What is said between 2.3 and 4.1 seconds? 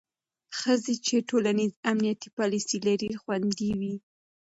پالیسۍ لري، خوندي وي.